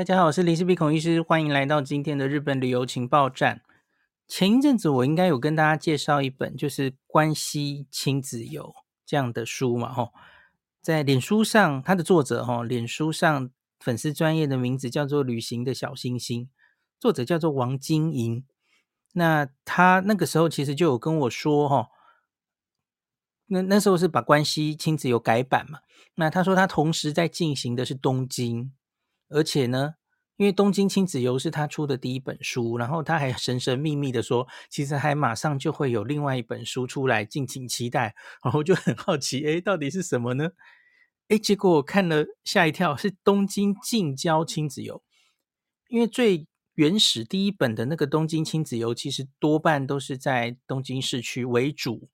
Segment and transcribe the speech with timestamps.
[0.00, 3.60] 大家好，我是林氏璧孔医师，欢迎来到今天的日本旅游情报站。
[4.26, 8.74] 前一阵子我应该有跟大家介绍一本就是关西亲子游
[9.04, 10.14] 这样的书嘛，吼，
[10.80, 16.48] 在脸书上，它的作者吼，脸书上粉丝专业的名字叫做旅行的小星星，
[16.98, 18.46] 作者叫做王金莹。
[19.12, 21.88] 那他那个时候其实就有跟我说，吼。
[23.48, 25.80] 那那时候是把关西亲子游改版嘛？
[26.14, 28.72] 那他说他同时在进行的是东京，
[29.30, 29.94] 而且呢，
[30.36, 38.14] 因为东京亲子游是他出的第一本书，然后他还神神秘秘的说，其实还马上就会有另外一本书出来，敬请期待。
[38.44, 40.50] 然后就很好奇，诶，到底是什么呢？
[41.28, 45.02] 诶，结果我看了吓一跳，是东京近郊亲子游，
[45.88, 52.08] 因为最原始第一本的那个东京亲子游，其实多半都是在东京市区为主。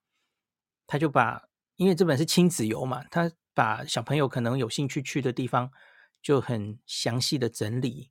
[0.86, 5.70] 他就把，因为这本是亲子游嘛，他把小朋友可能有兴趣去的地方
[6.26, 8.10] 就很详细的整理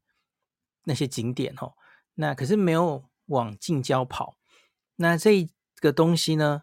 [0.86, 1.74] 那些景点哦。
[2.14, 4.38] 那可是没有往近郊跑。
[4.96, 5.50] 那这
[5.82, 6.62] 个东西呢，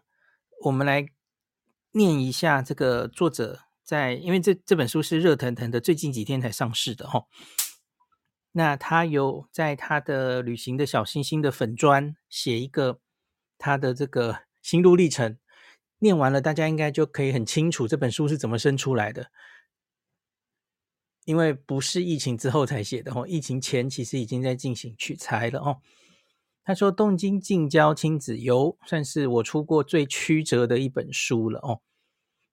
[0.63, 1.05] 我们来
[1.91, 7.27] 念一下这个作者在，因为这这本书是热腾腾的，最近几天才上市的哦。
[8.53, 12.99] 那他有在他的旅行的小星星的粉专写一个
[13.59, 15.37] 他的这个心路历程。
[15.99, 19.29] 念完了，大家应该就可以很清楚这本书是怎么生出来的，
[21.25, 25.77] 因为不是疫情之后才写的哦，疫情前其实已经在进行取材了哦。
[26.63, 31.81] 他说：“东京近郊亲子游算是我出过最曲折的一本书了哦。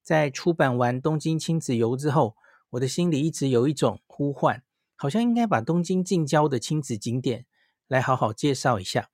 [0.03, 2.35] 在出版完东京亲子游之后，
[2.71, 4.63] 我的心里一直有一种呼唤，
[4.95, 7.45] 好像应该把东京近郊的亲子景点
[7.87, 9.09] 来好好介绍一下。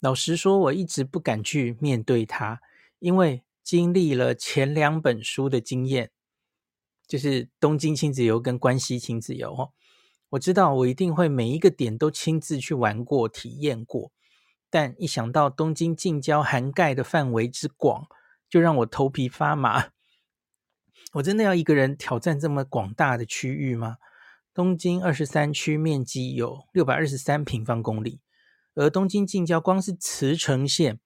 [0.00, 2.60] 老实说，我一直不敢去面对它，
[2.98, 6.10] 因为。”经历了前两本书的经验，
[7.12, 9.72] 就是东京亲子游跟关西亲子游哦，
[10.30, 14.10] 我知道我一定会每一个点都亲自去玩过、体验过，
[14.70, 18.06] 但一想到东京近郊涵盖的范围之广，
[18.48, 19.90] 就让我头皮发麻。
[21.12, 23.98] 我真的要一个人挑战这么广大的区域吗？
[24.54, 28.22] 东京二十三区面积有六百二十三平方公里，
[28.74, 30.98] 而东京近郊光是茨城县。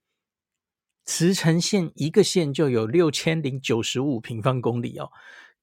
[1.04, 5.10] 茨城县一个县就有六千零九十五平方公里哦，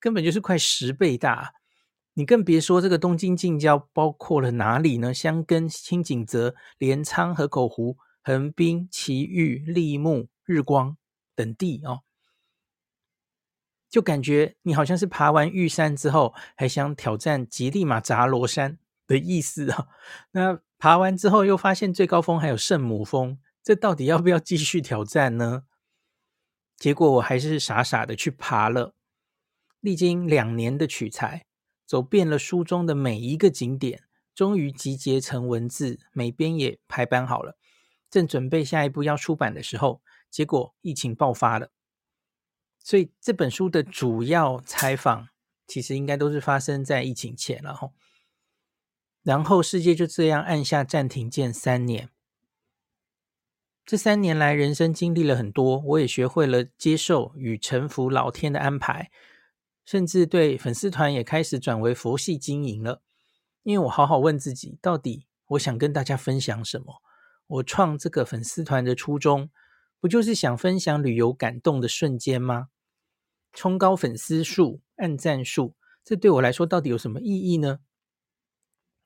[0.03, 1.53] 根本就是快十倍大。
[2.16, 5.14] 你更别说这个东京近郊包括了哪里呢？
[5.14, 10.97] 箱根、轻井泽、镰仓、河口湖、横滨、埼玉、立木、日光
[11.34, 12.02] 等地哦，
[13.90, 18.78] 就感觉你好像是爬完玉山之后，还想挑战吉力马扎罗山
[19.08, 19.88] 的意思啊、
[20.31, 23.40] 那爬完之后又发现最高峰还有圣母峰。
[23.63, 25.63] 这到底要不要继续挑战呢？
[26.75, 28.94] 结果我还是傻傻的去爬了。
[29.84, 31.46] 历经两年的取材，
[31.86, 37.58] 走遍了书中的每一个景点，终于集结成文字，每边也排版好了。
[38.10, 41.70] 正准备下一步要出版的时候，结果疫情爆发了。
[42.80, 45.28] 所以这本书的主要采访，
[45.68, 47.92] 其实应该都是发生在疫情前了哈。
[49.22, 52.10] 然后世界就这样按下暂停键三年。
[53.86, 59.12] 这三年来，人生经历了很多，我也学会了接受与臣服老天的安排，
[59.86, 63.02] 甚至对粉丝团也开始转为佛系经营了。
[63.64, 67.02] 因为我好好问自己，到底我想跟大家分享什么？
[67.48, 69.50] 我创这个粉丝团的初衷，
[70.00, 72.70] 不就是想分享旅游感动的瞬间吗？
[73.52, 77.80] 冲高粉丝数、按赞数，这对我来说到底有什么意义呢？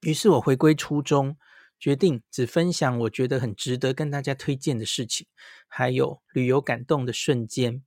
[0.01, 1.37] 于是我回归初衷。
[1.79, 5.27] 决定只分享我觉得很值得跟大家推荐的事情，
[5.67, 7.83] 还有旅游感动的瞬间。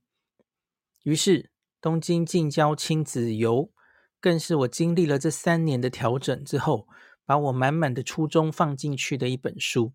[1.03, 1.50] 于是，
[1.81, 3.71] 东京近郊亲子游
[4.19, 6.87] 更是我经历了这三年的调整之后，
[7.25, 9.93] 把我满满的初衷放进去的一本书。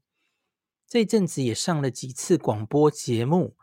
[0.89, 3.57] 这阵子也上了几次广播节目，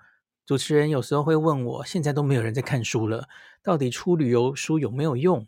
[0.45, 3.27] 主持人有时候会问我：现在都没有人在看书了，
[3.61, 5.45] 到底出旅游书有没有用？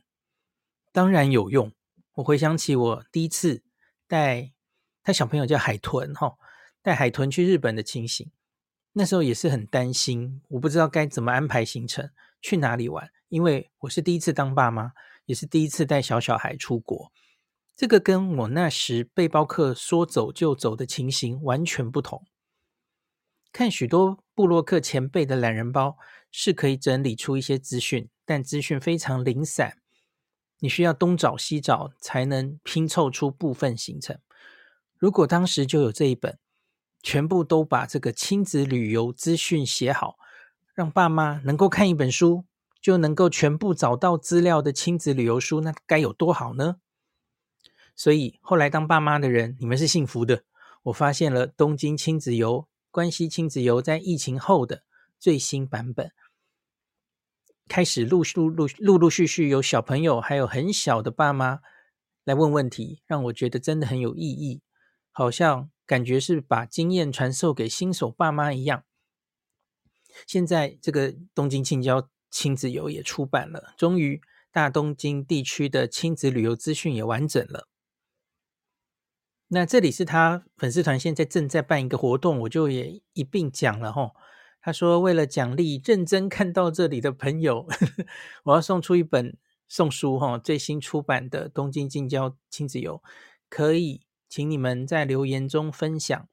[0.92, 1.72] 当然有用。
[2.16, 3.64] 我回想起我第一次
[4.08, 4.52] 带。
[5.02, 6.36] 他小朋友叫海豚哈，
[6.82, 8.32] 带海豚去日本的情形，
[8.94, 12.10] 那时候也是很担心，我不知道该怎么安排行程，
[12.42, 14.92] 去哪里玩，因为我是第一次当爸妈，
[15.26, 17.12] 也是第一次带小小孩出国，
[17.76, 22.26] 这个跟我那时背包客说走就走的情形完全不同。
[23.52, 25.98] 看许多部落客前辈的懒人包
[26.30, 29.78] 是可以整理出一些资讯，但资讯非常零散，
[30.60, 34.20] 你需要东找西找才能拼凑出部分行程。
[34.98, 36.38] 如果当时就有这一本，
[37.02, 40.18] 全部都把这个亲子旅游资讯写好，
[40.76, 42.46] 让爸妈能够看一本书，
[42.82, 46.76] 就能够全部找到资料的亲子旅游书，那该有多好呢？
[47.96, 50.44] 所以后来当爸妈的人，你们是幸福的。
[50.84, 54.84] 我发现了东京亲子游、关西亲子游在疫情后的
[55.18, 56.12] 最新版本，
[57.70, 61.62] 开始陆续陆陆陆续续有小朋友还有很小的爸妈
[62.26, 64.62] 来问问题，让我觉得真的很有意义，
[65.12, 68.84] 好像感觉是把经验传授给新手爸妈一样。
[70.28, 74.22] 现在这个东京近郊亲子游也出版了，终于
[74.52, 77.68] 大东京地区的亲子旅游资讯也完整了。
[79.50, 84.12] 那这里是他粉丝团现在正在办一个活动，我就也一并讲了吼。
[84.60, 88.06] 他说为了奖励认真看到这里的朋友，呵 呵
[88.46, 89.38] 我要送出一本
[89.68, 92.98] 送书哈，最新出版的《东京近郊亲子游》，
[93.48, 96.28] 可以请你们在留言中分享。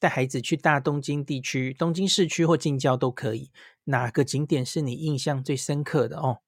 [0.00, 3.52] 带孩子去大东京地区，东京市区或近郊都可以。
[3.84, 6.38] 哪个景点是你印象最深刻的哦？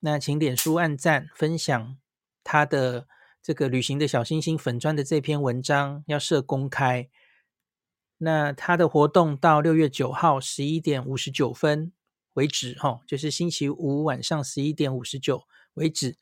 [0.00, 1.98] 那请脸书按赞分享
[2.44, 3.08] 他的
[3.42, 7.08] 这个旅行的小星星粉砖的这篇文章，要设公开。
[8.18, 11.92] 那他的活动到六月九号十一点五十九分
[12.34, 15.44] 为止，哈，就是星期五晚上十一点五十九
[15.74, 16.18] 为止。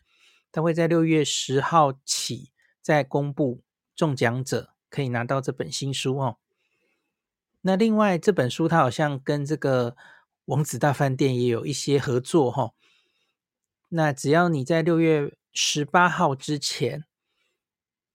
[0.52, 3.62] 他会在六月十号起再公布
[3.96, 4.74] 中奖者。
[4.88, 6.36] 可以拿到这本新书哦。
[7.62, 9.96] 那另外这本书，它好像跟这个
[10.46, 12.72] 王子大饭店也有一些合作哈。
[13.88, 17.04] 那只要你在六月十八号之前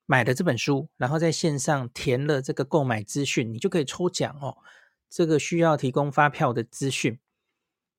[0.06, 4.58] 买了这本书，然后在线上填了这个购买资讯，你就可以抽奖哦。
[5.10, 7.20] 这个需要提供发票的资讯。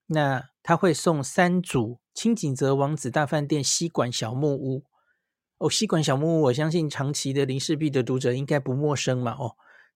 [0.07, 4.85] 那他会送三组清景泽王子大饭店吸管小木屋。
[5.59, 9.33] 哦，吸管小木屋，我相信长期的林氏璧的读者应该不陌生嘛。
[9.39, 9.55] 哦，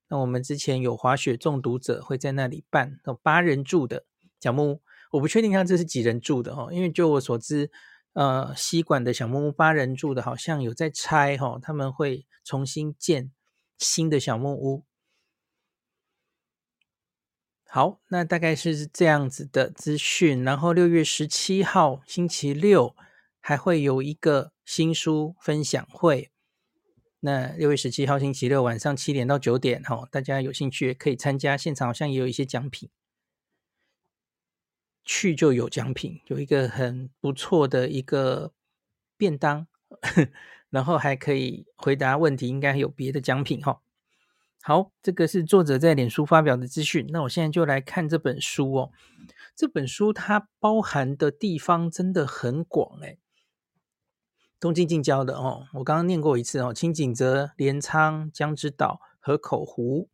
[0.09, 4.05] 那我们之前有滑雪中毒者会在那里办，哦，八人住的
[4.41, 7.71] 小木屋，我不确定他这是几人住的哦，因为就我所知，
[8.13, 13.33] 呃，吸管的小木屋八人住的，好像有在拆哈，哦，他们会重新建
[13.79, 14.85] 新的小木屋。
[17.67, 22.95] 好，那大概是这样子的资讯，然后六月十七号星期六
[23.41, 24.53] 还会有一个。
[24.69, 26.31] 新书分享会，
[27.21, 31.57] 那六月十七号星期六晚上七点到九点，哈，大家有兴趣也可以参加。
[31.57, 32.91] 现场好像也有一些奖品，
[35.07, 38.53] 去就有奖品，有一个很不错的一个
[39.17, 39.67] 便当，
[40.69, 43.81] 然后还可以回答问题，应该还有别的奖品，哈。
[44.61, 47.07] 好，这个是作者在脸书发表的资讯。
[47.09, 48.93] 那我现在就来看这本书哦，
[49.57, 53.19] 这本书它包含的地方真的很广，诶
[54.61, 60.09] 东京近郊的哦，我刚刚念过一次哦，青井泽、镰仓、江之岛、河口湖。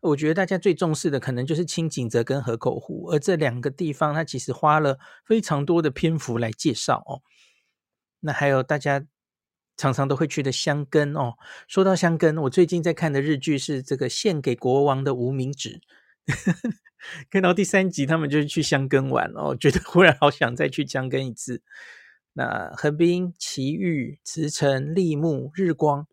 [0.00, 7.22] 我觉得大家最重视的可能就是青井泽跟河口湖，而这两个地方，它其实花了非常多的篇幅来介绍哦。
[8.20, 9.04] 那还有大家
[9.76, 11.34] 常常都会去的箱根哦。
[11.66, 15.80] 说到箱根，我最近在看的日剧是这个《献给国王的无名指》，
[17.30, 21.62] 看到第三集，他们就是去箱根玩哦，觉得忽然好想再去箱根一次。
[22.36, 26.06] 那横滨、埼玉、茨城、立木、日光，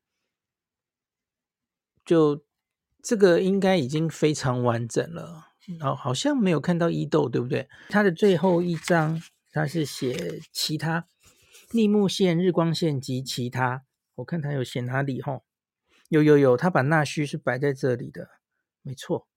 [2.06, 2.46] 就
[3.02, 5.48] 这个应该已经非常完整了。
[5.80, 7.68] 然后好像没有看到伊豆，对不对？
[7.90, 9.22] 它的最后一章，
[9.52, 11.08] 它是写其他
[11.72, 13.84] 立木县、日光县及其他。
[14.16, 15.22] 我看它有写哪里？
[15.22, 15.44] 吼，
[16.10, 18.30] 有有有，他把那须是摆在这里的，
[18.82, 19.28] 没错。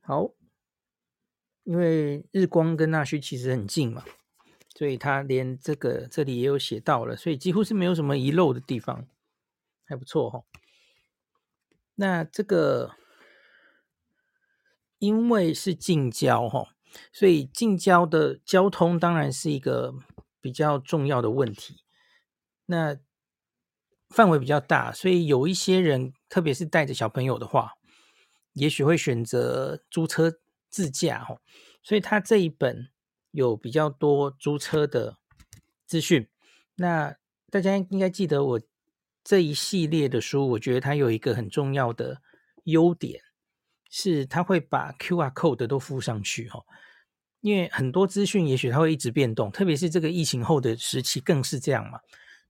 [0.00, 0.37] 好。
[1.68, 4.02] 因为日光跟那须其实很近嘛，
[4.74, 9.06] 所以他连这个这里也有写到了，所以几乎是没有什么遗漏的地方，
[9.84, 10.44] 还不错哈、哦。
[11.96, 12.94] 那这个
[14.98, 16.68] 因为是近郊哈，
[17.12, 19.92] 所以近郊的交通当然是一个
[20.40, 21.82] 比较重要的问题。
[22.64, 22.96] 那
[24.08, 27.74] 范围比较大，所以有一些人，特别是带着小朋友的话，
[28.54, 30.40] 也许会选择租车。
[30.68, 31.40] 自驾哦，
[31.82, 32.90] 所以他这一本
[33.30, 35.18] 有比较多租车的
[35.86, 36.28] 资讯。
[36.76, 37.16] 那
[37.50, 38.60] 大家应该记得，我
[39.24, 42.22] 这一系列的书，我觉得它有一个很重要的
[42.64, 43.20] 优点，
[43.90, 46.64] 是它会把 QR code 都附上去哦。
[47.40, 52.00] 因为很多资讯也许它会一直变动，特别是这个疫情后的时期更是这样嘛。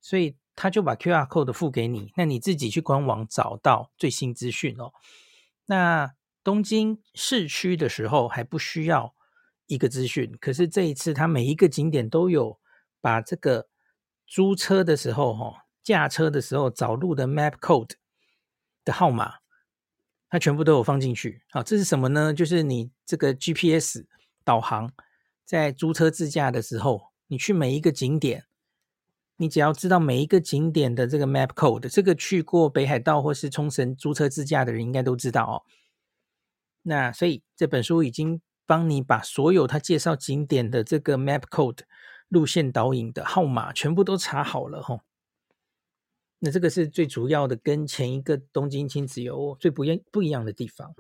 [0.01, 4.93] 所以他就把 QR code 附给你，那你自己去官网找到最新资讯哦。
[5.67, 6.15] 那
[6.49, 9.15] 东京市区的时候还不需要
[9.67, 12.59] 一个资讯，可是这一次它每一个景点都有
[13.03, 13.69] 把这个
[14.27, 17.91] 租车的时候、哈驾车的时候找路的 map code
[18.83, 19.35] 的号码，
[20.31, 21.43] 它全部都有放进去。
[21.51, 22.33] 好，这是什么呢？
[22.33, 24.07] 就是你这个 GPS
[24.43, 24.91] 导航
[25.45, 28.47] 在租车自驾的时候，你去每一个景点，
[29.37, 35.61] 你只要知道每一个景点的这个 map code，这个去过北海道或是冲绳租车自驾的人应该都知道哦。
[36.83, 41.81] 那所以这本书已经帮你把所有他介绍景点的这个 map code
[42.29, 45.01] 路线导引的号码全部都查好了吼。
[46.41, 50.95] 那这个是最主要的，跟前一个东京亲子游最不一不一样的地方。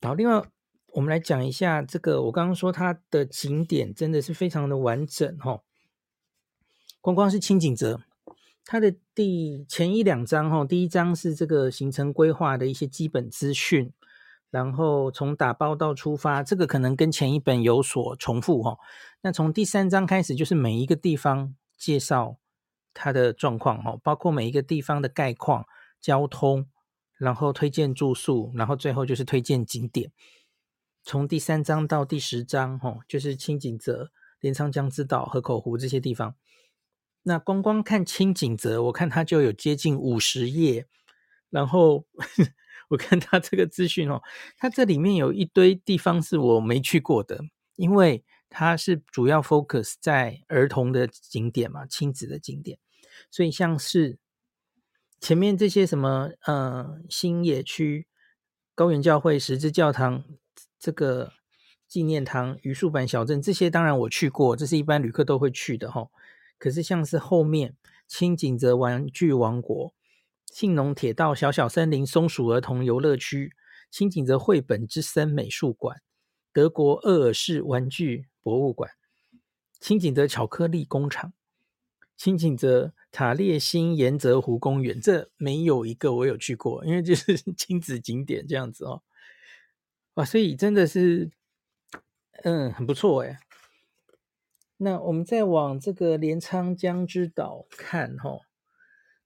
[0.00, 0.42] 好，另外
[0.88, 5.60] 我们来讲一下这个，我刚刚说它的景点真的是非常的完整哈。
[7.00, 8.00] 光光是轻井泽，
[8.64, 13.92] 它的第前一两章哈，第一章是这个行程规划的一些基本资讯，
[14.54, 18.78] 然后从打包到出发，这个可能跟前一本有所重复哈。
[19.22, 22.38] 那从第三章开始就是每一个地方介绍。
[22.96, 25.66] 它的状况哈，包括每一个地方的概况、
[26.00, 26.68] 交通，
[27.18, 30.12] 然后推荐住宿，然后最后就是推荐景点。
[31.02, 36.36] 从第三章到第十章哈，就是轻井泽、镰仓江之岛、河口湖这些地方。
[37.24, 40.86] 那光光看轻井泽，我看它就有接近五十页。
[41.50, 42.04] 然后
[42.88, 44.22] 我看他这个资讯哦，
[44.56, 47.40] 它这里面有一堆地方是我没去过的，
[47.76, 52.78] 因为它是主要 focus 在儿童的景点嘛，亲子的景点。
[53.30, 54.18] 所以像是
[55.20, 58.06] 前面这些什么呃新野区、
[58.74, 60.24] 高原教会、十字教堂、
[60.78, 61.32] 这个
[61.88, 66.10] 纪念堂、榆树板小镇这些，当然我去过，这是一般旅客都会去的齁。
[66.58, 67.76] 可是像是后面
[68.06, 69.94] 清井泽玩具王国、
[70.54, 73.52] 信浓铁道、小小森林、松鼠儿童游乐区、
[73.90, 76.00] 轻井泽绘本之森美术馆、
[76.52, 78.92] 德国鄂尔市玩具博物馆、
[79.80, 81.32] 轻井泽巧克力工厂、
[82.16, 82.94] 轻井泽。
[83.10, 89.04] 塔列新盐泽湖公园，这没有一个我有去过，因为就是 亲子景点这样子哦。
[90.14, 91.30] 哇，所以真的是，
[92.42, 93.38] 嗯，很不错诶。
[94.78, 98.40] 那我们再往这个镰仓江之岛看哈，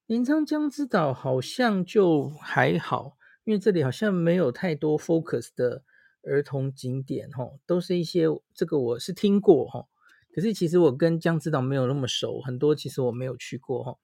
[0.08, 5.84] 镰仓江之岛好像就还好，因为这里好像没有太多 focus 的
[6.22, 8.24] 儿童景点哈，都是一些
[8.54, 9.86] 这个我是听过哈。
[10.34, 13.98] 可是其实我跟江之岛没有那么熟，很多其实我没有去过哈，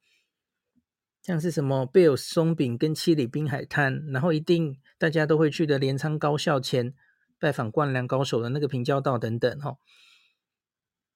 [1.22, 6.94] 像是什么贝尔松饼跟七里滨海滩，然后一定大家都会去的镰仓高校前
[7.38, 9.78] 拜访灌篮高手的那个平交道等等哈。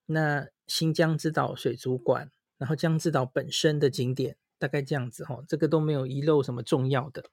[0.07, 7.24] 那新江之岛水族馆，然后江之岛本身的景点大概这样子哈，这个都没有遗漏什么重要的。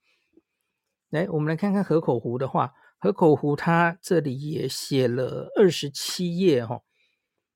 [1.09, 6.81] 来，我们来看看河口湖的话，河口湖它这里也写了二十七页哈。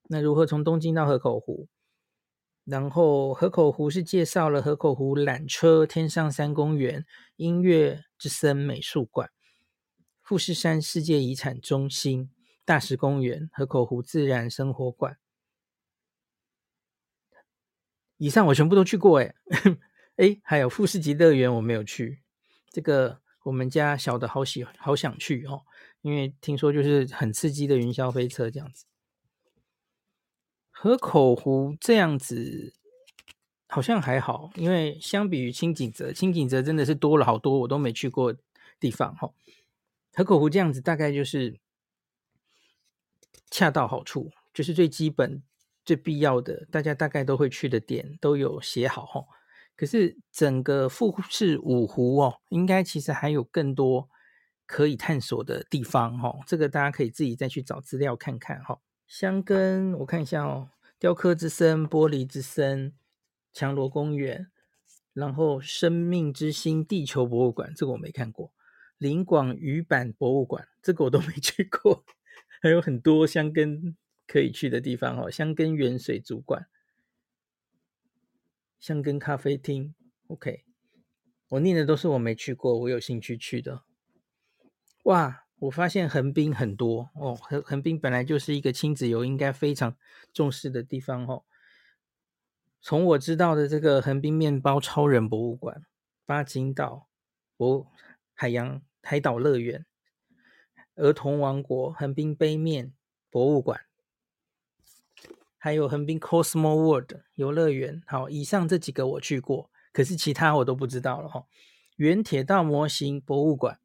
[0.09, 1.67] 那如何从东京到河口湖？
[2.65, 9.31] 然后河口湖是介绍了河口湖缆车、天上山公园、音乐之森美术馆、
[10.21, 12.29] 富士山世界遗产中心、
[12.65, 15.17] 大石公园、河口湖自然生活馆。
[18.19, 19.33] 以上我全部都去过， 诶
[20.17, 22.19] 诶还有富士急乐园我没有去，
[22.69, 25.63] 这个我们家小的好喜好想去哦，
[26.01, 28.85] 因为听说就是很刺激的云霄飞车这样子。
[30.69, 32.73] 河口湖这样子
[33.67, 38.35] 好像还好，因为相比于轻井泽，轻井泽真的是多了好多我都没去过
[38.79, 39.31] 地方哈。
[40.13, 41.57] 河口湖这样子大概就是
[43.49, 45.41] 恰到好处，就是最基本、
[45.89, 49.25] 最必要的，大家大概都会去的点都有写好哈。
[49.75, 54.07] 可是整个富士五湖哦，应该其实还有更多
[54.67, 56.31] 可以探索的地方哈。
[56.45, 58.79] 这个大家可以自己再去找资料看看哈。
[59.07, 60.69] 箱根，我看一下哦，
[60.99, 62.93] 雕刻之森、玻璃之森、
[63.51, 64.51] 强罗公园，
[65.13, 68.53] 然后生命之心地球博物馆，这个我没看过。
[68.99, 72.05] 林广鱼板博物馆，这个我都没 去过。
[72.61, 73.95] 还有很多箱根
[74.29, 76.67] 可以去的地方哦，箱根原水族馆、
[78.77, 79.95] 香根咖啡厅。
[80.27, 80.63] OK，
[81.47, 83.81] 我念的都是我没去过，我有兴趣去的。
[85.05, 85.45] 哇！
[85.61, 89.97] 我发现横滨很多哦，横横滨本来就是一个亲子游应该非常
[90.31, 91.43] 重视的地方哦。
[92.79, 95.83] 从我知道的这个横滨面包超人博物馆、
[96.25, 97.09] 八景岛
[97.57, 97.91] 博
[98.33, 99.85] 海洋海岛乐园、
[100.95, 102.93] 儿童王国、横滨杯面
[103.29, 103.81] 博物馆，
[105.59, 108.01] 还有横滨 Cosmo World 游乐园。
[108.07, 111.45] 好，以上这几个我去过，可是其他我都不知道了哈、
[111.97, 113.79] 原铁道模型博物馆。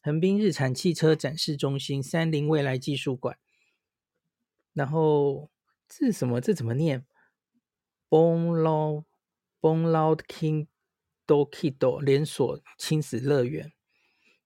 [0.00, 3.36] 横滨日产汽车展示中心、三菱未来技术馆，
[4.72, 5.50] 然后
[5.88, 6.40] 这什么？
[6.40, 7.04] 这怎么念
[8.08, 9.04] ？Bonlau
[9.60, 10.68] Bonlau King
[11.26, 13.72] Dokido 连锁亲子乐园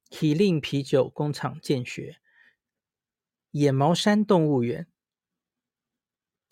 [0.09, 2.17] 麒麟啤酒工厂见学，
[3.51, 4.89] 野毛山动物园，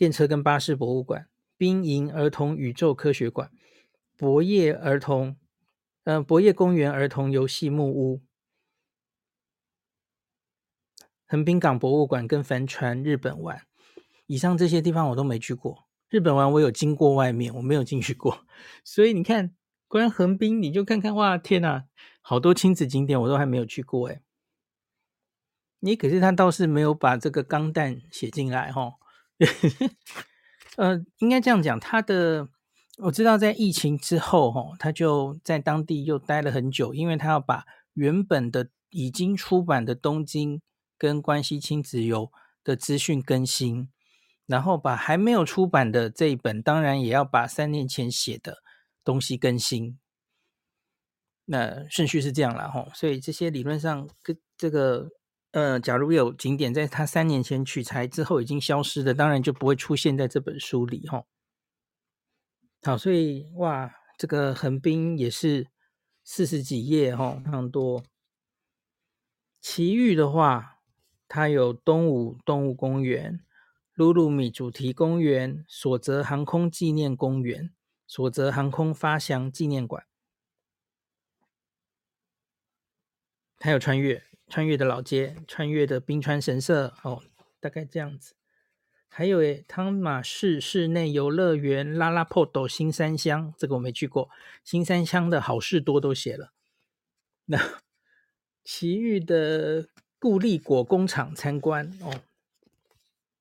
[0.00, 1.28] 电车跟巴士博物馆、
[1.58, 3.50] 兵营儿童宇宙科学馆、
[4.16, 5.36] 博业儿童，
[6.04, 8.22] 呃，博业公园儿童游戏木屋、
[11.26, 13.66] 横滨港博物馆跟帆船日本玩。
[14.24, 15.86] 以上这些地方我都没去过。
[16.08, 18.46] 日本玩我有经过外面，我没有进去过。
[18.82, 19.54] 所以你看，
[19.86, 21.84] 关横滨你就看看，哇，天哪，
[22.22, 24.22] 好多亲子景点我都还没有去过哎。
[25.80, 28.94] 你可是他倒是没有把这个钢弹写进来哈。
[30.76, 32.48] 呃，应该这样讲，他的
[32.98, 40.60] 我知道，在疫情之后，哈，他就在当地又待了很久，因为他要把原本的已经出版的东京
[40.98, 42.30] 跟关西亲子游
[42.62, 43.90] 的资讯更新，
[44.46, 48.62] 然后把还没有出版的这一本，当然也要把三年前写的
[49.02, 49.98] 东西更新。
[51.46, 55.08] 那顺序是这样了，哈，所以这些理论上跟这个。
[55.52, 61.24] 呃，假如有景点在他三年前取材之后已经消失的，当然就不会出现在这本书里哈。
[62.82, 65.66] 好，所以哇，这个横滨也是
[66.22, 68.04] 四十几页哈，非常多。
[69.60, 70.78] 埼玉的话，
[71.26, 73.44] 它有东武动物公园、
[73.92, 77.74] 鲁鲁米主题公园、索泽航空纪念公园、
[78.06, 80.06] 索泽航空发祥纪念馆，
[83.58, 84.29] 还有穿越。
[84.50, 87.22] 穿越的老街，穿越的冰川神社，哦，
[87.60, 88.34] 大概这样子。
[89.08, 94.28] 还有诶，汤马市室内游乐园拉拉破斗新三乡，这个我没去过。
[94.64, 96.52] 新三乡的好事多都写了。
[97.46, 97.58] 那
[98.64, 99.88] 奇遇的
[100.18, 102.22] 固力果工厂参观，哦，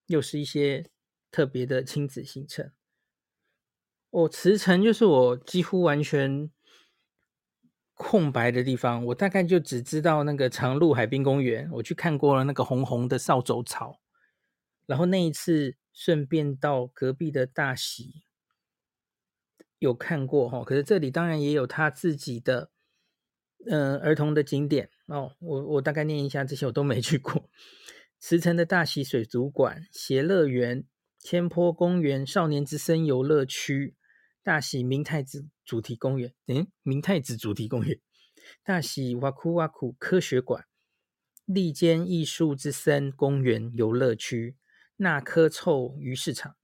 [0.06, 0.86] 又是一些
[1.32, 2.72] 特别的亲子行程。
[4.12, 6.51] 哦，茨城就是我几乎完全。
[8.01, 14.00] 空白的地方，我大概就只知道那个长鹿海滨公园，我去看过了那个红红的扫帚草，
[14.86, 18.24] 然后那一次顺便到隔壁的大喜
[19.79, 22.71] 有看过哈，可是这里当然也有他自己的
[23.67, 27.50] 嗯、儿童的景点哦，我我大概念一下这些我都没去过，
[28.17, 30.86] 慈城的大喜水族馆、偕乐园、
[31.19, 33.97] 千坡公园、少年之森游乐区。
[34.41, 37.99] 大喜明太子主题公园，嗯，明太子主题公园，
[38.63, 40.65] 大喜哇库哇库科学馆，
[41.45, 44.56] 利间艺术之森公园游乐区，
[44.95, 46.56] 那科臭鱼市场，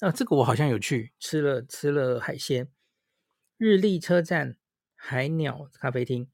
[0.00, 2.68] 啊，这个我好像有去吃了吃了海鲜，
[3.56, 4.56] 日立车站
[4.94, 6.28] 海鸟咖啡厅，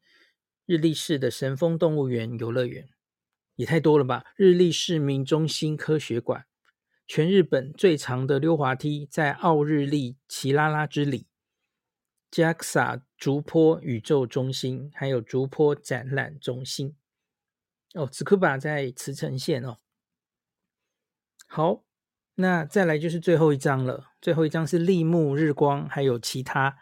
[0.66, 2.88] 日立市的神风动物园游乐园，
[3.55, 6.46] 也太多了吧，日立市民中心科学馆。
[7.08, 11.28] 全日本最长的溜滑梯在奥日丽奇拉拉之里，
[12.32, 16.96] JAXA 竹坡宇宙中心，还有竹坡展览中心。
[17.93, 19.78] 哦，つくば在茨城县哦。
[21.46, 21.84] 好，
[22.36, 24.12] 那再来就是最后一章了。
[24.19, 26.78] 最后一章是立木日光，还有其他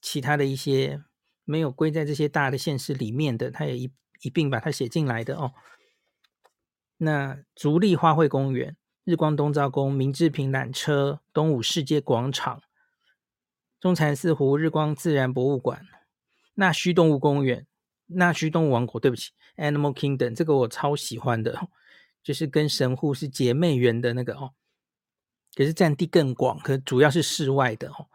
[0.00, 1.04] 其他的一些
[1.44, 5.52] 没有归在这些大的县市里面的，它也一一并把它写进来的哦。
[6.96, 8.76] 那足利花卉公园。
[9.09, 12.61] 日光东照宫、明治平缆车、东武世界广场、
[13.79, 15.87] 中禅寺湖日光自然博物馆、
[16.53, 17.65] 纳须动物公园、
[18.05, 21.69] 纳须动物王国，对不起，Animal Kingdom，这个我超喜欢的，
[22.21, 24.53] 就是跟神户是姐妹园的那个哦，
[25.55, 28.05] 可是占地更广，可主要是室外的哦。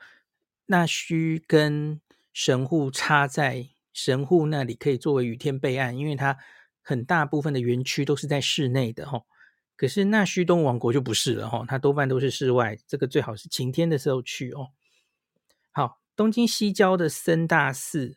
[0.67, 2.01] 纳须跟
[2.33, 6.39] 神户差在神户那里可以作为雨天备案，因为它
[6.81, 9.25] 很大部分的园区都是在室内的哦。
[9.77, 14.69] 可是那须东王国就不是了哈，它多半都是室外，这个最好是晴天的时候去哦。
[15.73, 18.17] 好，东京西郊的森大寺，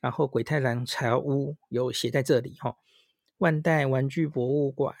[0.00, 2.76] 然后鬼太郎茶屋有写在这里哈。
[3.38, 4.96] 万代玩具博物馆、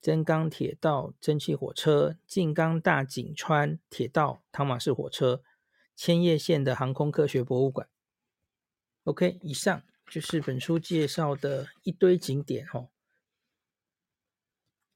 [0.00, 5.42] 真钢铁道蒸汽火车、静冈大井川铁道汤马士火车、
[5.94, 7.88] 千叶县的航空科学博物馆。
[9.04, 12.88] OK，以上就是本书介绍的一堆景点哈。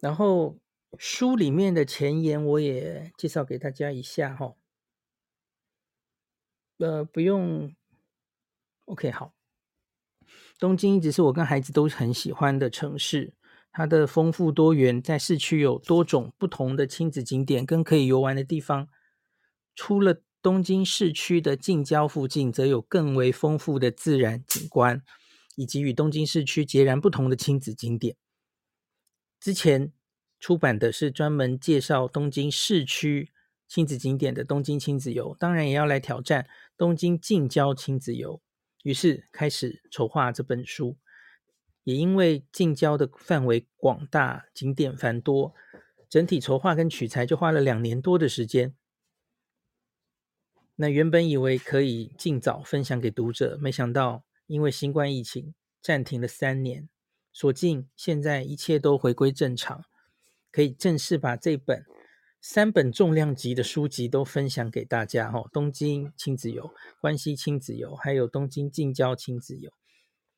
[0.01, 0.59] 然后
[0.99, 4.55] 书里面的前言我也介绍给大家一下哈，
[6.79, 7.75] 呃，不用
[8.87, 9.35] ，OK，好。
[10.59, 13.35] 东京一直是我跟孩子都很喜欢的城市，
[13.73, 18.89] 它的丰富多元，在市区有多种不同的亲子景点跟可以游玩的地方。
[19.75, 25.03] 出了东京市区的近郊附近，则有更为丰富的自然景观，
[25.57, 28.17] 以及与东京市区截然不同的亲子景点。
[29.41, 29.93] 之前
[30.39, 33.33] 出版的是专门介绍东京市区
[33.67, 38.43] 亲子景点的东京亲子游，当然也要来挑战东京近郊亲子游。
[38.83, 40.97] 于是开始筹划这本书，
[41.85, 45.55] 也因为近郊的范围广大，景点繁多，
[46.09, 48.75] 整体筹划跟取材就花了两年多的时间。
[50.77, 56.89] 那原本以为可以尽早分享给读者，没想到因为新冠疫情暂停了三年，
[57.33, 59.85] 所幸现在一切都回归正常，
[60.51, 61.85] 可以正式把这本
[62.41, 65.31] 三本重量级的书籍都分享给大家。
[65.31, 69.71] 哈，东京亲子游、关西亲子游，还有东京近郊亲子游，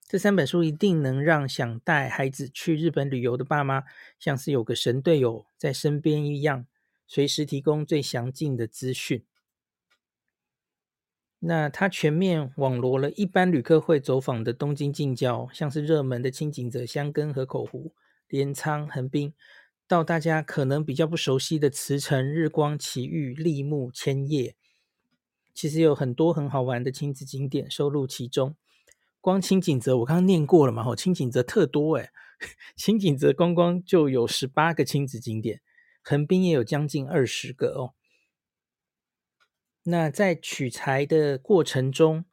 [0.06, 3.84] 这三本书一定能让想带孩子去日本旅游的爸妈，
[4.18, 6.66] 像是有个神队友在身边一样，
[7.06, 9.24] 随时提供最详尽的资讯。
[11.44, 17.92] 那它全面网罗了一般旅客会走访的东京近郊，像是热门的轻井泽、箱根、河口湖、
[18.28, 19.34] 镰仓、横滨，
[19.88, 24.54] 到大家可能比较不熟悉的茨城、日光、埼玉、立木、千叶，
[25.52, 28.54] 其实有很多很好玩的亲子景点收录其中。
[29.20, 32.10] 光轻井泽我刚刚念过了嘛，吼，轻井泽特多诶，
[32.76, 35.60] 轻井泽光光就有十八个亲子景点，
[36.04, 37.94] 横滨也有将近二十个哦。
[39.84, 42.24] 那在取材的过程中，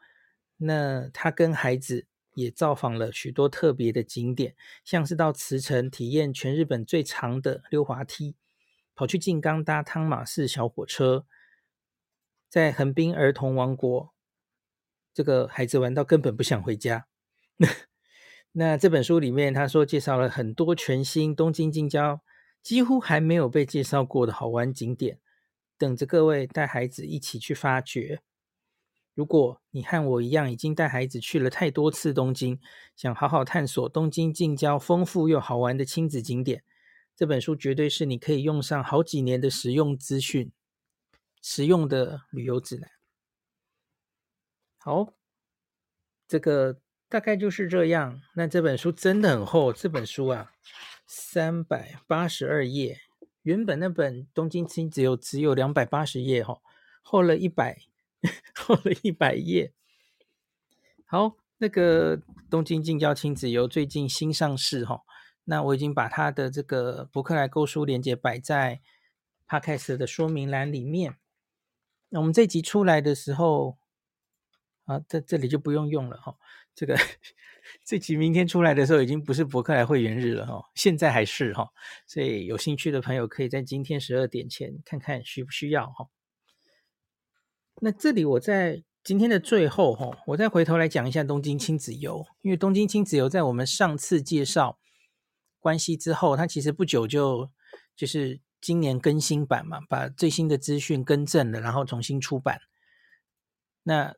[0.58, 8.36] 那他跟孩子也造访了许多特别的景点，像是到茨城体验全日本最长的溜滑梯，
[8.94, 11.26] 跑去静冈搭汤马士小火车，
[12.48, 14.14] 在横滨儿童王国，
[15.14, 17.08] 这个孩子玩到根本不想回家。
[18.54, 22.22] 那这本书里面，他说介绍了很多全新东京近郊
[22.62, 25.20] 几乎还没有被介绍过的好玩景点。
[25.80, 28.22] 等着各位带孩子一起去发掘。
[29.16, 32.60] 如果你和我一样，已经带孩子去了太多次东京，
[32.96, 36.64] 想好好探索东京近郊丰富又好玩的亲子景点，
[37.16, 40.52] 这本书绝对是你可以用上好几年的实用资讯、
[41.42, 42.90] 实用的旅游指南。
[44.78, 45.14] 好，
[46.28, 48.22] 这个大概就是这样。
[48.36, 50.54] 那这本书真的很厚，这本书啊，
[51.06, 53.02] 三百八十二页。
[53.44, 56.62] 原本那本东京亲子游只有两百八十页哈，
[57.02, 57.80] 厚了一百，
[58.54, 59.74] 厚了一百页。
[61.06, 65.04] 好，那个东京近郊亲子游最近新上市哈，
[65.46, 68.82] 那我已经把它的这个博客来购书链接摆在
[69.48, 71.16] Podcast 的说明栏里面。
[72.10, 73.78] 那我们这集出来的时候，
[74.86, 76.38] 啊，在这里就不用用了哈，
[76.76, 76.98] 这个。
[77.86, 81.70] 这集明天出来的时候，已经不是博客来会员日了哈，现在还是哈，
[82.08, 86.08] 所以有兴趣的朋友可以在今天十二点前看看需不需要哈。
[87.82, 94.78] 那这里我在今天的最后哈，我再回头来讲一下东京亲子游，因为东京亲子游在我们上次介绍
[95.60, 97.50] 关西之后，它其实不久就
[97.96, 102.60] 就是今年更新版嘛，把最新的资讯更正了，然后重新出版。
[103.84, 104.14] 那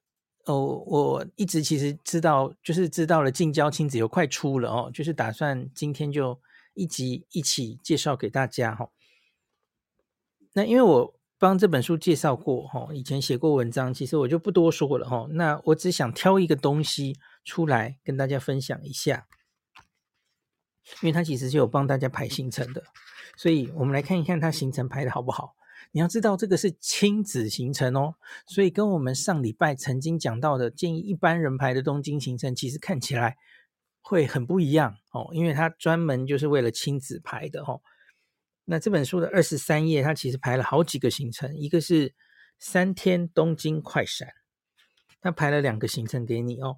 [0.46, 6.40] 哦，我一直其实知道，就是知道了近郊亲子游快出了哦，就是打算今天就
[6.74, 8.90] 一集一起介绍给大家哈。
[10.54, 15.28] 那因为我帮这本书介绍过哈，以前写过文章，其实我就不多说了哈。
[15.32, 19.28] 那我只想挑一个东西出来跟大家分享一下，
[21.02, 22.84] 因为它其实是有帮大家排行程的，
[23.38, 25.56] 所以我们来看一看它行程排的好不好。
[25.94, 28.16] 你要知道，这个是亲子行程哦，
[28.48, 33.36] 所以跟我们上礼拜曾经讲到的建议一般人排的东京行程，其实看起来
[34.02, 37.82] 会很不一样哦，因为它专门就是为了亲子排的哦。
[38.64, 42.16] 那这本书的二十三页，它其实排了好几个行程，一个是
[42.58, 44.30] 三天东京快闪，
[45.20, 46.78] 它排了两个行程给你哦，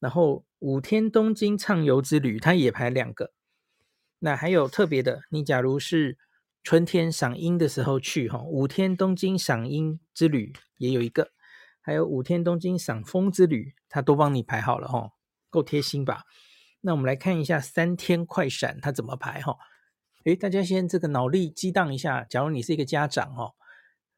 [0.00, 3.32] 然后五天东京畅游之旅，它也排两个。
[4.18, 6.18] 那还有特别的，你假如是。
[6.62, 11.32] 春天赏樱的时候去哈，五天东京赏樱之旅也有一个，
[11.80, 15.12] 还有五天东京赏枫之旅，他都帮你排好了哈，
[15.48, 16.24] 够贴心吧？
[16.82, 19.56] 那我们来看一下三天快闪它怎么排哈？
[20.24, 23.52] 诶，大家先这个脑力激荡一下，假如你是一个家长哈，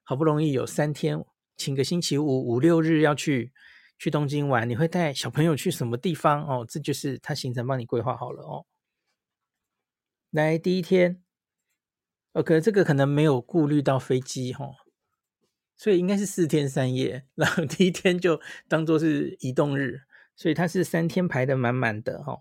[0.02, 1.24] 好不容易有三天，
[1.57, 3.52] 请个星期五五六日要去
[3.98, 6.66] 去东京玩，你会带小朋友去什么地方哦？
[6.68, 8.66] 这就是他行程帮你规划好了哦。
[10.31, 11.22] 来，第一天。
[12.33, 14.71] OK，这个可能没有顾虑到飞机哈，
[15.77, 20.01] 所以应该是四天三夜， 然后第一天就当做是移动日，
[20.35, 22.40] 所以它是三天排的满满的哈。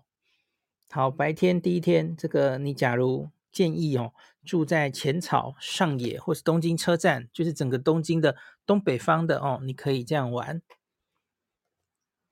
[0.88, 10.62] 好，白天第一天，这个你假如建议哦，住在浅草、上野或是东京车站，就是整个东京的东北方的哦，你可以这样玩。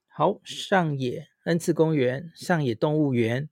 [0.09, 3.51] 好，上野恩赐公园、上野动物园、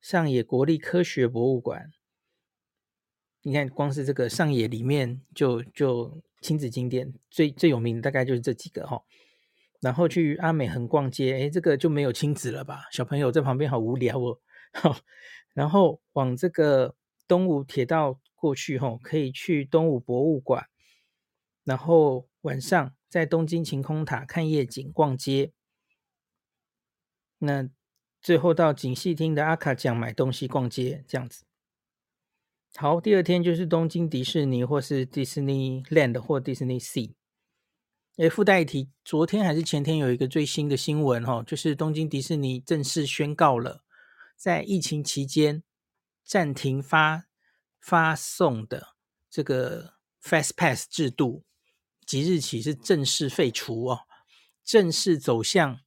[0.00, 1.92] 上野国立科学博物馆。
[3.42, 9.02] 你看，光是这个上野里面就就亲子景点最最有名的大概就是这几个哈，
[9.80, 12.84] 然后去阿美横逛街，诶，这个就没有亲子了吧？
[12.92, 14.38] 小朋友在旁边好无聊哦。
[15.54, 16.94] 然后往这个
[17.26, 20.66] 东武铁道过去吼，可以去东武博物馆，
[21.64, 25.52] 然后晚上在东京晴空塔看夜景、逛街。
[27.38, 27.68] 那
[28.20, 31.44] 最后到锦糸町的阿卡讲买东西、逛街这样子。
[32.76, 37.14] 好，第二天就是东京迪士尼或是迪士尼 Land 或迪士尼 Sea。
[38.16, 43.82] 诶，附带一提，昨天还是前天有一个最新的新闻哈，就是东京迪士尼正式宣告了，
[44.36, 45.62] 在疫情期间
[46.24, 47.26] 暂停发
[47.80, 48.94] 发送的
[49.28, 51.42] 这个 Fast Pass 制度，
[52.06, 54.00] 即日起是正式废除哦，
[54.64, 55.80] 正式走向，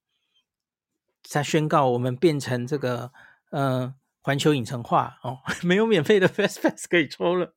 [1.23, 3.11] 他宣告我们变成这个
[3.51, 3.95] 呃。
[4.23, 7.53] 环球影城化哦， 没有免费的 Fast Pass 可以抽了。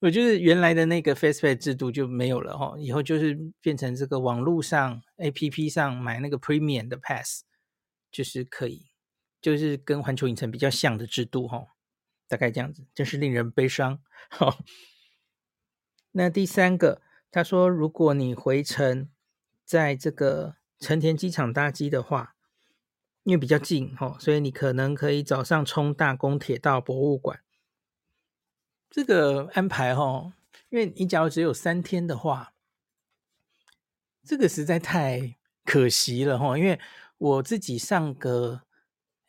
[0.00, 7.44] 我就是原来的那个 Fast Pass 制度就没有了哈，以后就是变成这个网络上 APP 上买那个 Premium 的 Pass，
[8.12, 8.88] 就是可以，
[9.40, 11.68] 就是跟环球影城比较像的制度哈，
[12.28, 14.02] 大概这样子，真是令人悲伤。
[14.28, 14.58] 好，
[16.12, 17.00] 那第三个，
[17.30, 19.08] 他说，如果你回程
[19.64, 22.33] 在这个成田机场搭机的话。
[23.24, 27.40] 因为比较近哦，所以你可能可以早上冲大宫铁道博物馆。
[28.90, 30.34] 这个安排哦，
[30.68, 32.52] 因为你假如只有三天的话，
[34.22, 36.56] 这个实在太可惜了哈。
[36.56, 36.78] 因为
[37.18, 38.62] 我自己上个，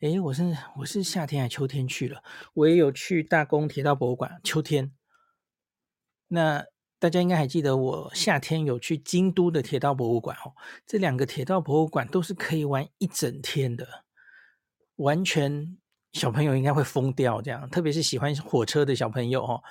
[0.00, 2.22] 诶，我是我是夏天还秋天去了，
[2.54, 4.92] 我也有去大宫铁道博物馆，秋天。
[6.28, 6.64] 那
[6.98, 10.52] 大家应该还记得，我夏天有去京都的铁道博物馆哦。
[10.86, 13.86] 这两个铁道博物馆都是可以玩一整天的，
[14.96, 15.76] 完全
[16.14, 19.62] 小朋友应该会疯掉这样，特别是喜欢火车的小朋友哦。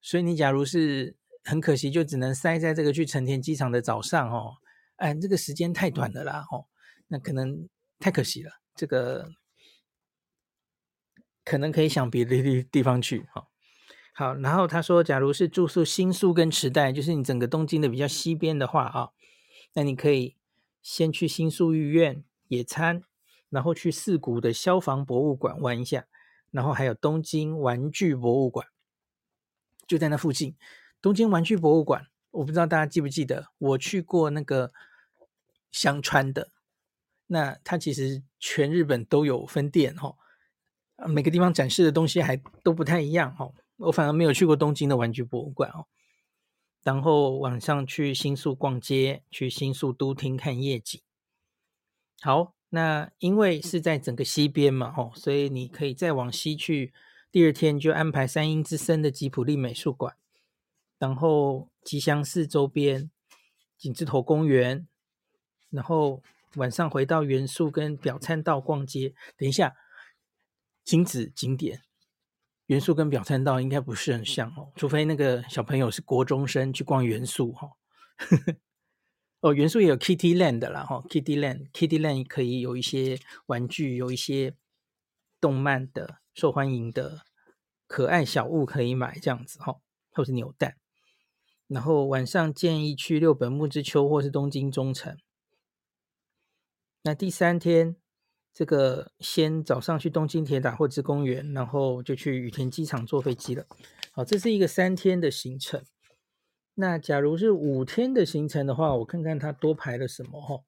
[0.00, 1.14] 所以你假如是
[1.44, 4.54] 很可惜，就只能塞在这个去成田机场的早上哦。
[4.96, 6.64] 哎，这个时间太短了啦哦，
[7.08, 8.50] 那可能太可惜了。
[8.74, 9.28] 这个
[11.44, 13.49] 可能可以想别的地地方去哈。
[14.12, 19.10] 好，然后他说，假如是住宿新宿跟池袋，就是你整个东京的比较西边的话啊，
[19.74, 20.36] 那你可以
[20.82, 23.02] 先去新宿御苑野餐，
[23.48, 26.06] 然后去四谷的消防博物馆玩一下，
[26.50, 28.66] 然后还有东京玩具博物馆，
[29.86, 30.54] 就在那附近。
[31.00, 34.70] 东京玩具博物馆，我不知道大家记不记得，我去过那个
[35.70, 36.50] 香川的，
[37.28, 40.14] 那它其实全日本都有分店哈，
[41.06, 43.50] 每个地方展示的东西还都不太一样哈。
[43.80, 45.86] 我反而没有去过东京的玩具博物馆哦，
[46.82, 51.00] 然后晚上去新宿逛街，去新宿都厅看夜景。
[52.20, 56.92] 好，那因为是在整个西边嘛，哦，所以你可以再往西去。
[57.32, 60.16] 第二天就安排三鹰之森的吉普力美术馆，
[60.98, 63.08] 然后吉祥寺周边
[63.78, 64.88] 景之头公园，
[65.70, 66.22] 然后
[66.56, 69.14] 晚上回到原宿跟表参道逛街。
[69.36, 69.76] 等一下，
[70.84, 71.82] 亲子景点。
[72.70, 77.72] 元素跟表参道应该不是很像哦，除非那个小朋友是国中生去逛元素哈。
[79.42, 84.54] 哦，元素也有 Kitty Land 啦哈，Kitty Land，Kitty Land 可以有一些玩具，有一些
[85.40, 87.22] 动漫的受欢迎的
[87.88, 89.80] 可爱小物可以买这样子哈，
[90.12, 90.76] 或是扭蛋。
[91.66, 95.18] 然后晚上建议去六本木之丘或是东京中城。
[97.02, 97.99] 那第三天。
[98.52, 103.64] 这个先早上去东京铁打或者公园，然后就去羽田机场坐飞机了。
[104.12, 105.82] 好，这是一个三天的行程。
[106.74, 110.64] 那假如是五天的行程的话，我看看他多排了什么哈。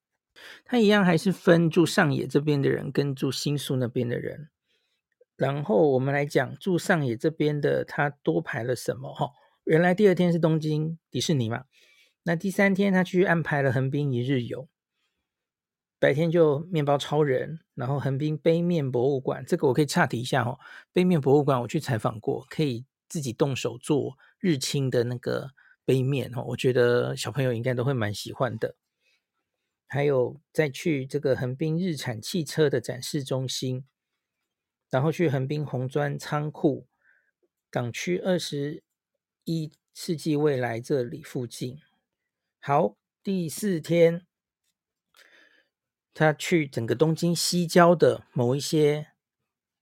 [0.64, 4.49] 他一样还是分住上野这边的人跟住新宿那边的人。
[5.37, 9.31] 然后我们来讲住上野这边的，他多排了什么哈？
[9.64, 11.64] 原来第二天是东京迪士尼嘛，
[12.23, 14.68] 那第三天他去安排了横滨一日游。
[15.99, 20.59] 白天就面包超人，然后横滨杯面博物馆，这个我可以岔题一下哦。
[20.93, 25.51] 杯面博物馆我去采访过，可以自己动手做日清的那个
[25.85, 28.77] 杯面哦，我觉得小朋友应该都会蛮喜欢的。
[29.87, 33.85] 还有再去这个横滨日产汽车的展示中心，
[34.91, 36.87] 然后去横滨红砖仓库、
[37.71, 38.83] 港区二十
[39.45, 41.79] 一世纪未来这里附近。
[42.61, 44.27] 好，第四天。
[46.14, 49.09] 他去整个东京西郊的某一些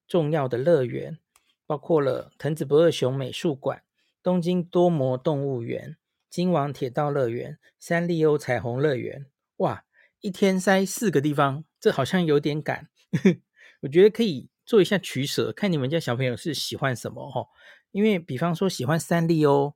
[0.06, 1.18] 重要的乐园，
[1.66, 3.82] 包括了藤子不二雄美术馆、
[4.22, 5.96] 东京多摩动物园、
[6.28, 9.26] 京王铁道乐园、三丽鸥彩虹乐园。
[9.56, 9.84] 哇，
[10.20, 12.88] 一天塞四个地方，这好像有点赶。
[13.82, 17.46] 我觉得可以做一下取舍，看你们家小朋友是喜欢什么哈。
[17.90, 19.74] 因为比方说喜欢三丽鸥，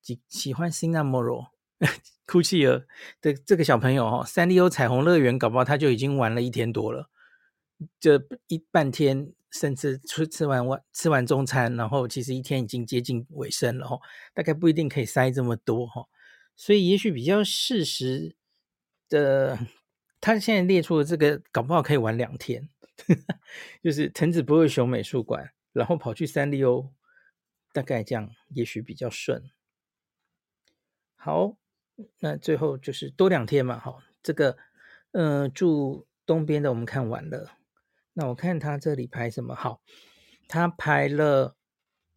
[0.00, 1.52] 喜喜欢新那莫罗。
[2.26, 2.86] 哭泣儿
[3.20, 7.10] 的这个小朋友哈，三丽鸥彩虹乐园搞不好他就已经玩了一天多了，
[8.00, 13.98] 这一半天甚至吃吃完晚吃完中餐，然后其实一天已经接近尾声了哈，
[14.34, 16.06] 大概不一定可以塞这么多哈，
[16.56, 18.34] 所以也许比较适时
[19.08, 19.58] 的，
[20.20, 22.68] 他现在列出的这个，搞不好可以玩两天，
[23.82, 26.90] 就是藤子不二雄美术馆，然后跑去三丽鸥，
[27.72, 29.42] 大概这样也许比较顺。
[31.14, 31.56] 好，
[32.20, 34.56] 那最后就是多两天嘛，好，这个
[35.12, 37.52] 呃住东边的我们看完了。
[38.12, 39.80] 那我看他这里排什么好？
[40.48, 41.56] 他排了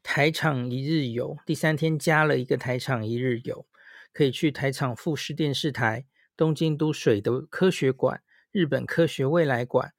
[0.04, 3.66] 台场一日游，第三天加了一个台场一日游，
[4.14, 6.06] 可以去台场富士电视台、
[6.38, 9.94] 东京都水的科学馆、日本科学未来馆。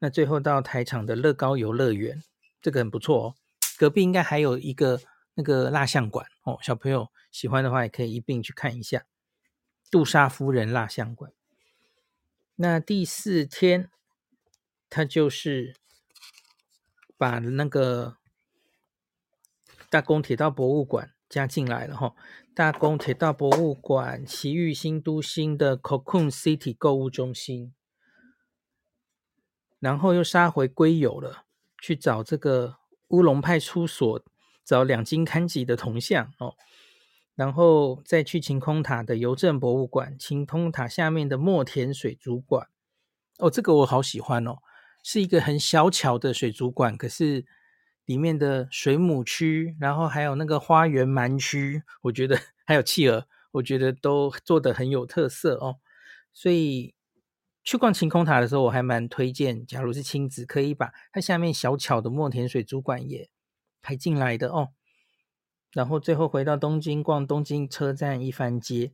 [0.00, 2.22] 那最后到台场的乐高游乐园，
[2.60, 3.34] 这个很不错哦。
[3.78, 5.00] 隔壁应该还有一个
[5.34, 9.04] 那个蜡像馆哦，小朋友喜欢的话也可以一并去看一下
[9.90, 11.32] 杜莎夫人蜡像馆。
[12.56, 13.90] 那第四天。
[14.90, 15.76] 他就是
[17.18, 18.16] 把那个
[19.90, 22.14] 大宫铁道博物馆加进来了哈，
[22.54, 27.74] 大宫铁道博物馆、埼玉新都心的 Cocoon City 购物中心，
[29.78, 31.44] 然后又杀回龟友了，
[31.82, 34.24] 去找这个乌龙派出所，
[34.64, 36.56] 找两金勘吉的铜像哦，
[37.38, 42.66] 然后再去晴空塔的邮政博物馆、晴空塔下面的墨田水族馆，
[43.38, 44.56] 哦，这个我好喜欢哦。
[45.04, 47.46] 是一个很小巧的水族馆，可是
[48.06, 55.76] 里面的水母区，然后还有那个花园鳗区，我觉得还有企鹅，我觉得都做得很有特色哦。
[56.32, 56.92] 所以
[57.62, 63.30] 去逛晴空塔的时候，我还蛮推荐，假如是亲子，可以把它下面小巧的墨田水族馆也
[63.80, 64.70] 排进来的哦。
[65.72, 68.92] 然后最后回到东京逛东京车站一番街，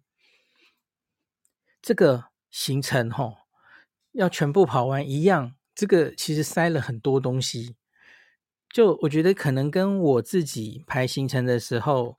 [1.80, 3.36] 这个行程哈、哦，
[4.12, 5.54] 要全部跑完一样。
[5.74, 7.74] 这个其实塞了很多东西，
[8.68, 12.16] 就我觉得可能跟我自己排行程的时候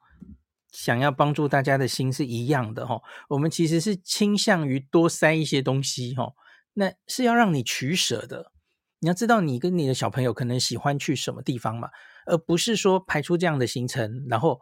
[0.71, 3.01] 想要帮助大家的心是一样的哈。
[3.29, 6.33] 我们其实是倾向于多塞一些东西哈，
[6.73, 8.51] 那是要让你取舍的。
[8.99, 11.91] 你要知道你跟你的小朋友可能喜欢去什么地方嘛，
[12.25, 14.61] 而不是说排出这样的行程，然后，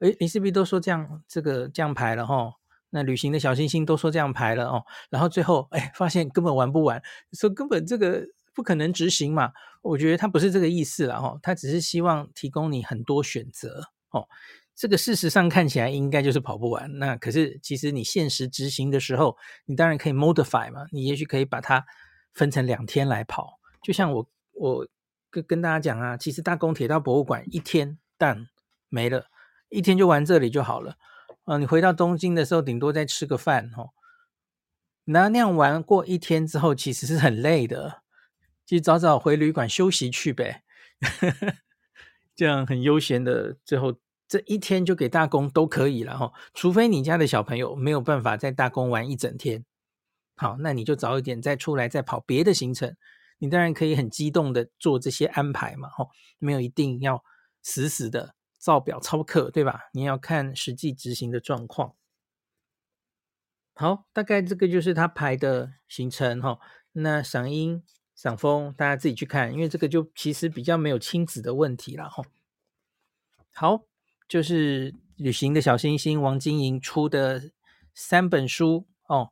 [0.00, 2.52] 诶，你是不是都说这样这个这样排了哈？
[2.90, 9.52] 那旅行的小星星都说这样排了哦，然后最后哎，发现根本玩不完，说根本这个不可能执行嘛。
[9.82, 14.26] 我觉得他不是这个意思了哈，他只是希望提供你很多选择哦。
[14.74, 21.84] 这个事实上看起来应该就是跑不完，那可是其实你现实执行的时候，你当然可以 modify 嘛，你也许可以把它
[22.34, 23.58] 分成两天来跑。
[23.82, 24.86] 就像我我
[25.36, 28.48] 跟跟大家讲啊，其实大宫铁道博物馆一天但
[28.88, 29.26] 没了，
[29.68, 30.96] 一天就玩这里就好了。
[31.44, 33.90] 啊，你回到东京的时候，顶多再吃个饭哦。
[35.04, 38.02] 那那样玩过一天之后，其实是很累的，
[38.64, 40.62] 就早早回旅馆休息去呗。
[42.34, 43.94] 这样很悠闲的，最后
[44.26, 46.32] 这一天就给大宫都可以了哈。
[46.54, 49.64] 除非你家的小朋友没有办法在大宫玩一整天，
[50.36, 52.96] 好，那你就早一点再出来再跑别的行程。
[53.38, 57.22] 你当然可以很激动的做这些安排嘛，吼，没有一定要
[57.62, 58.34] 死死的。
[58.58, 59.82] 照表操课，对吧？
[59.92, 61.94] 你要看实际执行的状况。
[63.74, 66.58] 好，大概这个就是他排的行程哈。
[66.92, 72.24] 那赏樱、赏枫，大家自己去看，因为这个就其实比较没有亲子的问题了哈。
[73.52, 73.82] 好，
[74.26, 77.52] 就是旅行的小星星王晶莹出的
[77.94, 79.30] 三本书哦。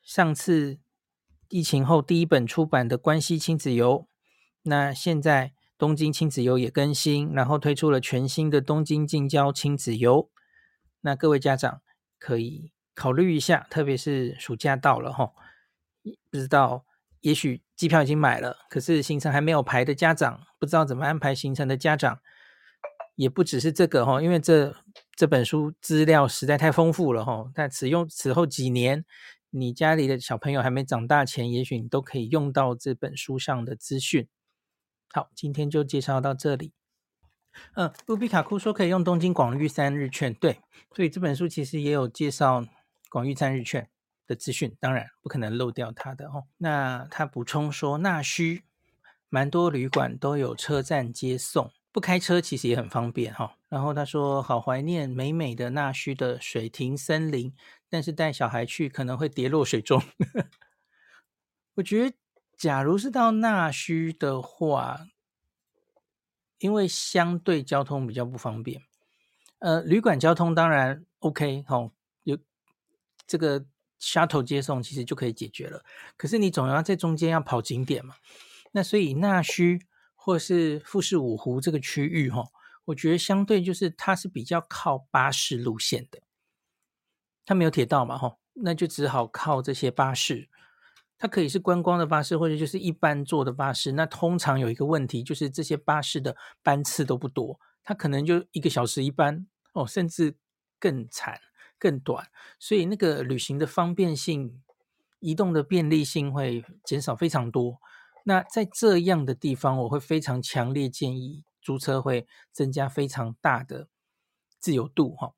[0.00, 0.78] 上次
[1.48, 4.00] 疫情后第一本出版的《关西亲子游》，
[4.62, 5.52] 那现在。
[5.76, 10.30] 东京亲子游也更新，然后推出了全新的东京近郊亲子游。
[11.00, 11.82] 那各位家长
[12.16, 15.32] 可以考虑一下，特别是暑假到了哈，
[16.30, 16.86] 不知道
[17.20, 22.20] 也许机票已经买了，可是行程还没有排的家长，不知道怎么安排行程的家长，
[23.16, 24.74] 也不只是这个哈，因为这
[25.16, 27.50] 这本书资料实在太丰富了哈。
[27.52, 29.04] 但此用此后几年，
[29.56, 34.26] 你家里的小朋友还没长大前，也许你都可以用到这本书上的资讯。
[35.12, 36.72] 好，今天就介绍到这里。
[37.74, 40.58] 嗯，卢比卡库说可以用东京广域三日券，对，
[40.96, 42.66] 所以这本书其实也有介绍
[43.08, 43.88] 广域三日券
[44.26, 46.46] 的资讯，当然不可能漏掉它的哦。
[46.56, 48.64] 那他补充说，那须
[49.28, 53.50] 蛮多旅馆都有车站接送，不开车其实也很方便哈、哦。
[53.68, 57.54] 然后他说，好怀念美美的那须的水亭森林，
[57.94, 60.02] 但是带小孩去可能会跌落水中。
[61.76, 62.16] 我觉得。
[62.56, 65.08] 假如是到那须的话，
[66.60, 68.80] 因为相对交通比较不方便，
[69.58, 71.90] 呃，旅馆交通当然 OK 哦，
[72.22, 72.38] 有
[73.26, 73.66] 这个
[74.00, 75.84] shuttle 接送其实就可以解决了。
[76.16, 78.14] 可是你总要在中间要跑景点嘛，
[78.70, 79.80] 那所以那须
[80.14, 82.44] 或是富士五湖这个区域哈，
[82.84, 86.22] 我觉得相对就是它是比较靠巴士路线的，
[87.44, 90.48] 它没有铁道嘛哈，那就只好靠这些巴士。
[91.16, 93.92] 它可以是观光的巴士，或者就是一般坐的巴士。
[93.92, 100.36] 那通常有一个问题，就是这些巴士的班次都不多，它可能就一个小时一班哦，甚至
[100.78, 101.40] 更惨、
[101.78, 102.28] 更短。
[102.58, 104.62] 所以那个旅行的方便性、
[105.20, 107.80] 移动的便利性会减少非常多。
[108.24, 113.88] 那在这样的地方，我会非常强烈建议租车会增加非常大的
[114.58, 115.34] 自由度哈。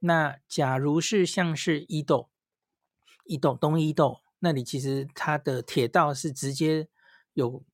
[0.00, 2.30] 那假如是像是伊豆、
[3.24, 4.20] 伊豆东伊豆。
[4.40, 6.88] 那里其实它的铁道是直接
[7.32, 7.64] 有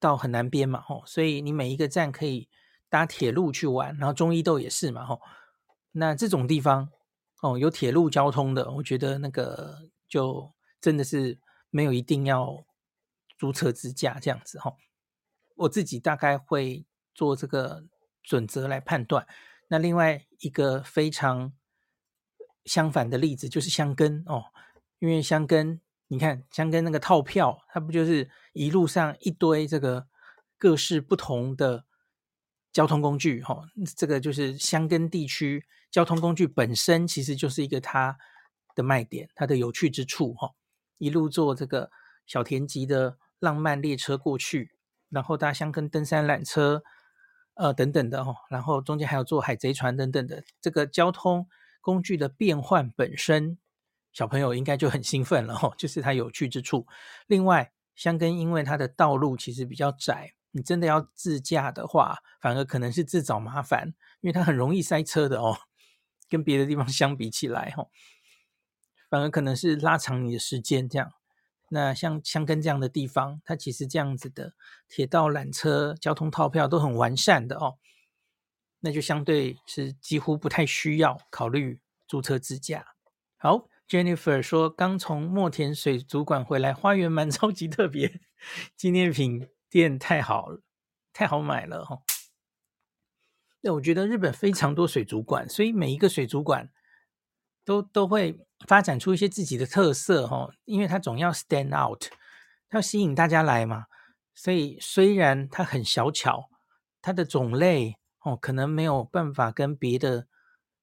[0.00, 2.48] 到很南边嘛，吼，所以你每一个站可以
[2.88, 5.20] 搭铁路去玩，然后中伊豆也是嘛，吼。
[5.92, 6.90] 那这种地方
[7.40, 11.38] 哦，有铁路交通的，我觉得那个就真的是
[11.70, 12.64] 没有一定要
[13.38, 14.76] 租车自驾这样子，吼。
[15.54, 17.84] 我自己大概会做这个
[18.24, 19.24] 准则来判断。
[19.68, 21.52] 那另外一个非常
[22.68, 24.44] 相反的例子就是箱根哦，
[25.00, 25.80] 因为箱根。
[26.10, 30.06] 你看，箱根那个套票，它不就是一路上一堆这个
[30.56, 31.84] 各式不同的
[32.72, 33.42] 交通工具？
[33.42, 38.16] 哈，这个就是箱根地区交通工具本身，其实就是一个它
[38.74, 40.32] 的卖点，它的有趣之处。
[40.32, 40.52] 哈，
[40.96, 41.90] 一路坐这个
[42.26, 44.72] 小田急的浪漫列车过去，
[45.10, 46.82] 然后搭箱根登山缆车，
[47.52, 51.46] 呃，等等的哈，然后中间还有坐海贼船等等的，这个交通
[51.80, 53.58] 工具的变换本身。
[54.12, 56.86] 小朋友应该就很兴奋了哈， 就是它有趣之处。
[57.26, 65.58] 另外，箱根因为它的道路其实比较窄，你真的要自驾的话，反而可能是自找麻烦，因为它很容易塞车的哦。
[66.30, 67.86] 跟别的地方相比起来哈，
[69.08, 71.10] 反而可能是拉长你的时间这样。
[71.70, 74.52] 那像箱根这样的地方，它其实这样子的
[74.90, 77.78] 铁道缆车交通套票都很完善的哦，
[78.80, 82.86] 那就相对是几乎不太需要考虑租车自驾。
[83.36, 83.68] 好。
[83.88, 88.20] Jennifer 说：“刚从墨田水族馆回来，花园蛮 超级特别，
[88.76, 90.60] 纪念品店太好了，
[91.14, 92.02] 太好买了哈。
[93.62, 96.70] 那我觉得日本非常多水族馆，所以每一个水族馆
[97.64, 102.08] 都都会发展出一些自己的特色哈，因为它总要 stand out，
[102.68, 103.86] 它要吸引大家来嘛。
[104.34, 106.50] 所以虽然它很小巧，
[107.00, 107.96] 它的种类
[108.28, 110.26] 哦可能没有办法跟别的，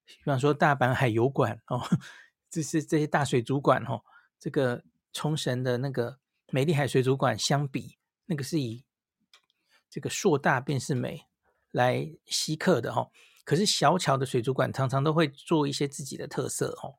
[0.04, 1.82] 比方说大阪海游馆哦。”
[2.48, 4.00] 就是这些大水族馆哦，
[4.38, 4.82] 这个
[5.12, 6.18] 冲绳的那个
[6.50, 8.84] 美丽海水族馆相比，那个是以
[9.90, 11.26] 这个硕大便是美
[11.72, 13.10] 来吸客的哈。
[13.44, 16.94] 可是小巧的水族馆常常都会做一些自己的特色哦，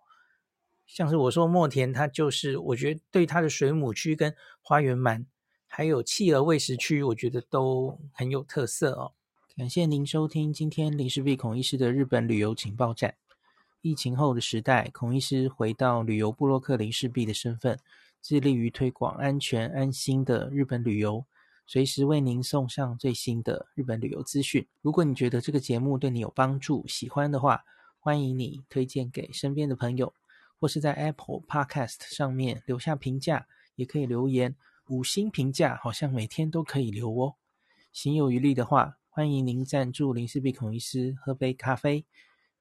[0.85, 5.25] 像是我说墨田，它就是我觉得对它的水母区跟花园鳗，
[5.65, 9.13] 还有企鹅喂食区，我觉得都很有特色哦。
[9.57, 13.15] 感谢您收听今天林氏璧孔医师的日本旅游情报站。
[13.81, 17.79] 疫情后的时代，孔医师回到旅游部落客林氏璧的身份，
[18.21, 21.25] 致力于推广安全安心的日本旅游，
[21.65, 24.63] 随时为您送上最新的日本旅游资讯。
[24.83, 27.65] 如果你觉得这个节目对你有帮助，喜欢的话，
[27.97, 30.13] 欢迎你推荐给身边的朋友，
[30.59, 34.55] 或是在 Apple Podcast 上面留下评价，也可以留言
[34.89, 37.33] 五星评价，好像每天都可以留哦。
[37.91, 42.05] 行有余力的话，欢迎您赞助林氏璧孔医师喝杯咖啡。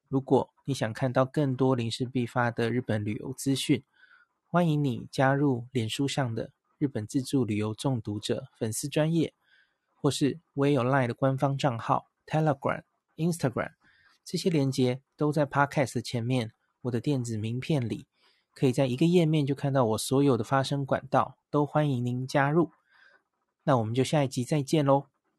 [0.09, 3.85] 如果你想看到更多林氏璧发的日本旅游资讯，
[4.47, 9.35] 欢迎你加入脸书上的日本自助旅游中毒者粉丝专业，
[9.93, 12.85] 或是我也有 LINE 的官方账号 Telegram、
[13.17, 13.73] Instagram，
[14.25, 18.07] 这些连接都在 Podcast 前面，我的电子名片里，
[18.55, 22.71] 可以在一个页面就看到我所有的发声管道，都欢迎您加入。
[23.65, 25.09] 那我们就下一集再见喽。